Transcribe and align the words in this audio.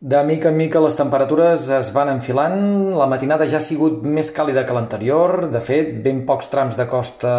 De 0.00 0.22
mica 0.24 0.48
en 0.50 0.56
mica 0.58 0.80
les 0.82 0.96
temperatures 0.98 1.68
es 1.70 1.88
van 1.94 2.08
enfilant, 2.10 2.90
la 2.98 3.06
matinada 3.08 3.46
ja 3.48 3.56
ha 3.56 3.64
sigut 3.64 4.02
més 4.02 4.28
càlida 4.34 4.64
que 4.66 4.74
l'anterior, 4.74 5.46
de 5.48 5.60
fet, 5.62 5.92
ben 6.02 6.24
pocs 6.26 6.50
trams 6.52 6.74
de 6.76 6.84
costa 6.90 7.30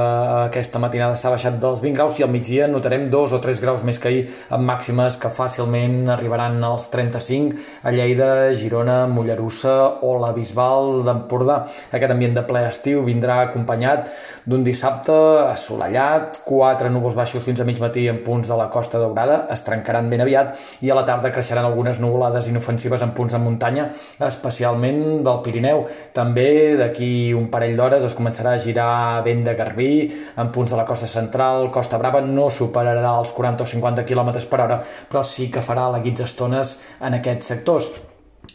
aquesta 0.48 0.80
matinada 0.80 1.20
s'ha 1.20 1.34
baixat 1.34 1.60
dels 1.62 1.84
20 1.84 2.00
graus 2.00 2.18
i 2.18 2.24
al 2.26 2.32
migdia 2.34 2.66
notarem 2.72 3.06
2 3.12 3.36
o 3.36 3.40
3 3.44 3.62
graus 3.62 3.84
més 3.86 4.00
que 4.00 4.08
ahir, 4.10 4.24
amb 4.50 4.66
màximes 4.66 5.18
que 5.22 5.30
fàcilment 5.30 6.10
arribaran 6.16 6.58
als 6.64 6.88
35 6.94 7.60
a 7.84 7.94
Lleida, 7.94 8.32
Girona, 8.58 9.04
Mollerussa 9.06 9.76
o 10.08 10.16
la 10.24 10.32
Bisbal 10.34 11.04
d'Empordà. 11.06 11.60
Aquest 11.92 12.16
ambient 12.16 12.40
de 12.40 12.46
ple 12.48 12.64
estiu 12.72 13.04
vindrà 13.06 13.42
acompanyat 13.44 14.10
d'un 14.48 14.66
dissabte 14.66 15.20
assolellat, 15.52 16.42
quatre 16.48 16.90
núvols 16.90 17.20
baixos 17.20 17.46
fins 17.46 17.62
a 17.62 17.70
mig 17.70 17.84
matí 17.84 18.08
en 18.10 18.24
punts 18.26 18.50
de 18.50 18.58
la 18.58 18.72
Costa 18.74 18.98
Daurada, 19.04 19.44
es 19.54 19.62
trencaran 19.68 20.10
ben 20.10 20.26
aviat 20.26 20.56
i 20.82 20.90
a 20.90 20.98
la 20.98 21.06
tarda 21.06 21.36
creixeran 21.36 21.70
algunes 21.70 22.02
nuvolades 22.02 22.45
inofensives 22.52 23.04
en 23.06 23.14
punts 23.18 23.36
de 23.36 23.42
muntanya, 23.42 23.90
especialment 24.28 25.24
del 25.26 25.42
Pirineu. 25.46 25.86
També 26.16 26.76
d'aquí 26.80 27.34
un 27.38 27.50
parell 27.54 27.76
d'hores 27.78 28.08
es 28.08 28.18
començarà 28.18 28.56
a 28.56 28.62
girar 28.62 29.22
vent 29.26 29.46
de 29.46 29.56
Garbí 29.58 29.92
en 30.38 30.52
punts 30.56 30.72
de 30.72 30.80
la 30.80 30.88
costa 30.88 31.08
central, 31.08 31.70
Costa 31.72 32.00
Brava 32.02 32.22
no 32.22 32.50
superarà 32.50 33.14
els 33.20 33.32
40 33.36 33.64
o 33.64 33.70
50 33.76 34.06
km 34.08 34.34
per 34.50 34.64
hora, 34.66 34.82
però 35.10 35.24
sí 35.24 35.50
que 35.52 35.64
farà 35.66 35.90
laguits 35.92 36.26
estones 36.30 36.80
en 37.02 37.18
aquests 37.20 37.56
sectors. 37.56 37.94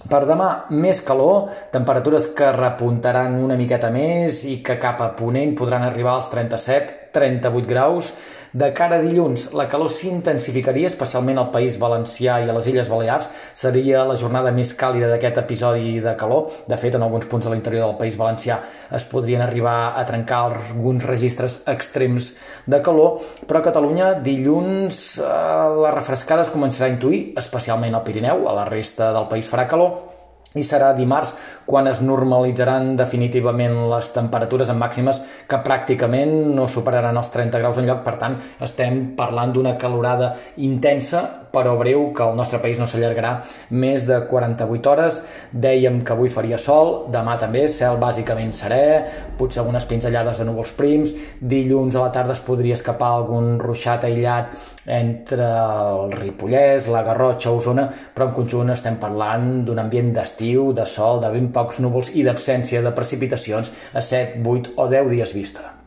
Per 0.01 0.23
demà, 0.25 0.49
més 0.71 1.03
calor, 1.05 1.51
temperatures 1.75 2.31
que 2.37 2.49
repuntaran 2.55 3.35
una 3.37 3.57
miqueta 3.59 3.91
més 3.93 4.45
i 4.49 4.61
que 4.65 4.79
cap 4.81 5.03
a 5.05 5.11
Ponent 5.19 5.53
podran 5.59 5.85
arribar 5.85 6.15
als 6.17 6.31
37 6.33 7.10
38 7.13 7.69
graus. 7.69 8.13
De 8.51 8.73
cara 8.75 8.97
a 8.99 9.03
dilluns, 9.03 9.53
la 9.55 9.69
calor 9.71 9.93
s'intensificaria, 9.95 10.89
especialment 10.91 11.39
al 11.39 11.53
País 11.55 11.77
Valencià 11.79 12.41
i 12.43 12.49
a 12.51 12.57
les 12.57 12.67
Illes 12.67 12.91
Balears. 12.91 13.29
Seria 13.55 14.03
la 14.09 14.17
jornada 14.19 14.51
més 14.51 14.73
càlida 14.75 15.07
d'aquest 15.13 15.39
episodi 15.45 16.01
de 16.03 16.17
calor. 16.19 16.51
De 16.67 16.79
fet, 16.81 16.99
en 16.99 17.07
alguns 17.07 17.29
punts 17.31 17.47
de 17.47 17.55
l'interior 17.55 17.87
del 17.87 17.99
País 18.01 18.19
Valencià 18.19 18.59
es 18.91 19.07
podrien 19.07 19.45
arribar 19.47 19.95
a 19.95 20.03
trencar 20.09 20.43
alguns 20.51 21.07
registres 21.07 21.61
extrems 21.71 22.33
de 22.67 22.83
calor, 22.83 23.21
però 23.47 23.61
a 23.61 23.69
Catalunya 23.71 24.15
dilluns 24.19 25.21
eh, 25.23 25.31
la 25.85 25.95
refrescada 25.95 26.43
es 26.43 26.51
començarà 26.51 26.91
a 26.91 26.97
intuir, 26.97 27.29
especialment 27.39 27.95
al 27.95 28.03
Pirineu, 28.07 28.49
a 28.51 28.57
la 28.57 28.67
resta 28.67 29.13
del 29.15 29.31
país 29.31 29.47
farà 29.51 29.69
calor, 29.71 30.20
i 30.59 30.65
serà 30.67 30.91
dimarts 30.97 31.37
quan 31.67 31.87
es 31.87 32.01
normalitzaran 32.03 32.97
definitivament 32.99 33.77
les 33.93 34.09
temperatures 34.15 34.73
en 34.73 34.81
màximes 34.81 35.21
que 35.47 35.61
pràcticament 35.63 36.33
no 36.57 36.67
superaran 36.67 37.21
els 37.21 37.31
30 37.31 37.61
graus 37.63 37.79
en 37.79 37.87
lloc, 37.87 38.03
per 38.03 38.17
tant 38.19 38.35
estem 38.61 39.13
parlant 39.19 39.55
d'una 39.55 39.77
calorada 39.79 40.35
intensa 40.57 41.23
però 41.53 41.77
breu 41.79 42.11
que 42.17 42.25
el 42.27 42.37
nostre 42.39 42.61
país 42.63 42.79
no 42.81 42.87
s'allargarà 42.91 43.33
més 43.71 44.07
de 44.09 44.21
48 44.31 44.91
hores. 44.91 45.21
Dèiem 45.53 46.01
que 46.07 46.15
avui 46.15 46.31
faria 46.33 46.59
sol, 46.59 47.07
demà 47.13 47.37
també, 47.41 47.67
cel 47.69 47.99
bàsicament 48.01 48.53
serè, 48.57 48.85
potser 49.39 49.63
algunes 49.63 49.87
pinzellades 49.91 50.41
de 50.41 50.49
núvols 50.49 50.75
prims, 50.79 51.15
dilluns 51.41 51.97
a 51.97 52.05
la 52.07 52.13
tarda 52.15 52.37
es 52.37 52.45
podria 52.45 52.79
escapar 52.79 53.11
algun 53.15 53.59
ruixat 53.63 54.07
aïllat 54.09 54.55
entre 54.91 55.47
el 55.47 56.15
Ripollès, 56.15 56.89
la 56.91 57.03
Garrotxa, 57.07 57.53
Osona, 57.55 57.89
però 58.15 58.31
en 58.31 58.37
conjunt 58.37 58.73
estem 58.75 59.01
parlant 59.03 59.51
d'un 59.67 59.83
ambient 59.83 60.15
d'estiu, 60.17 60.71
de 60.77 60.87
sol, 60.87 61.21
de 61.23 61.33
ben 61.35 61.51
pocs 61.55 61.83
núvols 61.85 62.15
i 62.15 62.25
d'absència 62.27 62.83
de 62.85 62.95
precipitacions 62.97 63.75
a 63.93 64.03
7, 64.03 64.41
8 64.47 64.75
o 64.77 64.89
10 64.91 65.15
dies 65.15 65.37
vista. 65.37 65.80